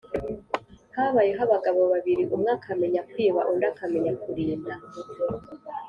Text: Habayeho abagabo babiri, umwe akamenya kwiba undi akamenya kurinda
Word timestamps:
Habayeho 0.95 1.41
abagabo 1.47 1.81
babiri, 1.93 2.23
umwe 2.35 2.51
akamenya 2.57 3.01
kwiba 3.09 3.41
undi 3.51 3.65
akamenya 3.71 4.11
kurinda 4.21 4.73